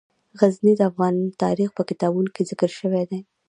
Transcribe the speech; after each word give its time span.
غزني 0.39 0.73
د 0.77 0.81
افغان 0.89 1.15
تاریخ 1.43 1.69
په 1.77 1.83
کتابونو 1.89 2.29
کې 2.35 2.47
ذکر 2.49 2.69
شوی 2.79 3.03
دي. 3.09 3.19